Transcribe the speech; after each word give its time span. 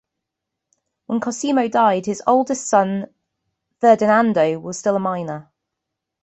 When 1.05 1.19
Cosimo 1.19 1.67
died, 1.67 2.07
his 2.07 2.23
oldest 2.25 2.65
son, 2.65 3.13
Ferdinando, 3.81 4.57
was 4.57 4.79
still 4.79 4.95
a 4.95 4.99
minor. 4.99 5.51